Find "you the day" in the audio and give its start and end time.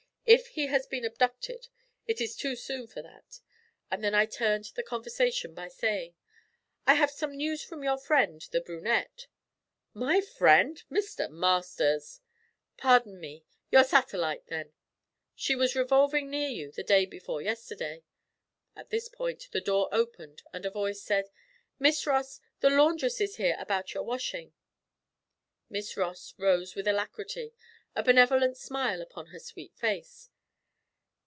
16.49-17.05